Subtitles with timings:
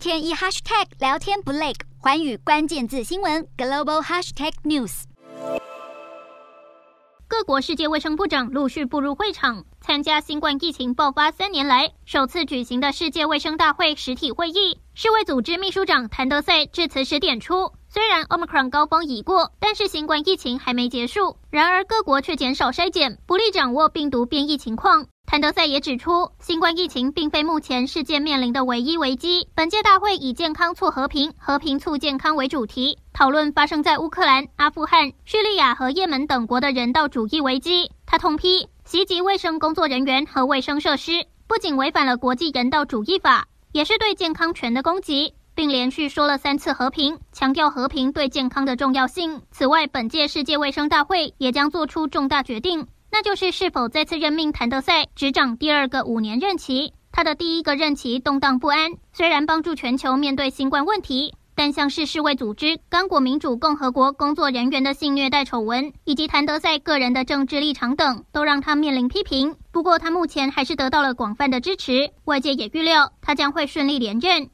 [0.00, 5.02] 天一 hashtag 聊天不累，寰宇关键字新闻 global hashtag news。
[7.28, 14.80] 各国世界卫生部长陆续步入会场，参加新冠疫情爆发三年来首次举行的世界卫生大会实体会议。
[14.94, 21.36] 世卫组织秘书长谭德赛致辞时点出，虽然 Omicron 高峰已过，但是新冠疫情还没结束。
[21.50, 25.06] 然而各国却减少筛检，不利掌握病毒变异情况。
[25.30, 29.46] 谭德赛也指出，新冠疫情并非目前世界面临的唯一危机。
[29.54, 37.92] 本届大会以“健康促和平，和平促健康”为主题，讨论发生在乌克兰、阿富汗、叙利亚和也门等国的人道主义危机。
[38.06, 49.40] 他痛批袭击卫生工作人员和卫生设施，不仅违反了国际人道主义法，也是对健康权的攻击，并连续说了三次和平，强调和平对健康的重要性。
[49.52, 52.88] 此外，本届世界卫生大会也将做出重大决定。
[53.12, 56.92] 那就是是否再次任命谭德赛执掌第二个五年任期。
[57.12, 69.56] 他的第一个任期动荡不安，虽然帮助全球面对新冠问题，但像是世卫组织刚果民主共和国工作人员的性虐待丑闻，以及谭德赛个人的政治立场等，都让他面临批评。
[69.72, 74.50] 不过他目前还是得到了广泛的支持，外界也预料他将会顺利连任。